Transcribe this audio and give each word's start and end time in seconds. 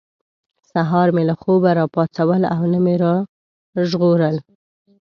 سهار 0.71 1.07
مې 1.15 1.23
له 1.29 1.35
خوبه 1.41 1.71
را 1.77 1.85
پاڅول 1.93 2.41
او 2.55 2.61
نه 2.73 2.79
مې 2.83 2.95
را 3.01 3.15
ژغورلي. 3.89 4.41